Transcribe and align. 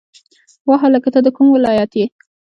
وا 0.67 0.75
هلکه 0.83 1.09
ته 1.13 1.19
د 1.25 1.27
کوم 1.35 1.47
ولایت 1.51 1.91
یی 1.99 2.05